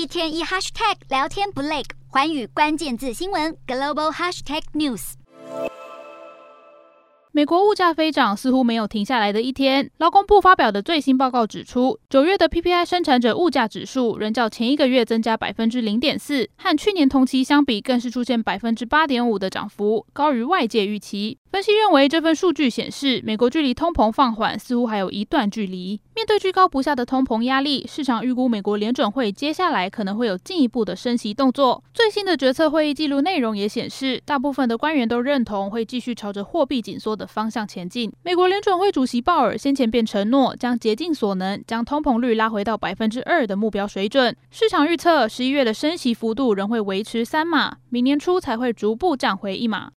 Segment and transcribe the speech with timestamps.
[0.00, 5.12] 一天一 hashtag 聊天不累，环宇关键字新闻 global hashtag news。
[7.32, 9.90] 美国物价飞涨似乎没有停下来的一天。
[9.98, 21.36] 劳工部发表的最新报告指出，九月的 PPI 生产者物价指数仍较前一个月增加百分之零点四，和去年同期相比更是出现百分之八点五的涨幅，高于外界预期。
[21.52, 26.00] 分析认为，这份数据显示，美国距离通膨放缓似乎还有一段距离。
[26.20, 31.82] 面对居高不下的通膨压力，市场预估美国联准会接下来可能会有进一步的升息动作。
[31.94, 38.12] 最新的决策会议记录内容也显示，大部分的官员都认同会继续朝着货币紧缩的方向前进。
[38.22, 44.36] 美国联准会主席鲍尔先前便承诺，将竭尽所能将通膨率拉回到百分之二的目标水准。
[44.50, 49.88] 市场预测，十一月的升息幅度仍会维持三码，明年初才会逐步降回一码。